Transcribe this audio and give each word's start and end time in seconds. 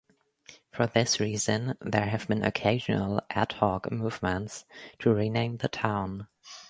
For 0.71 0.87
this 0.87 1.19
reason, 1.19 1.77
there 1.79 2.07
have 2.07 2.27
been 2.27 2.43
occasional 2.43 3.21
ad 3.29 3.51
hoc 3.51 3.91
movements 3.91 4.65
to 4.97 5.13
rename 5.13 5.57
the 5.57 5.69
town. 5.69 6.27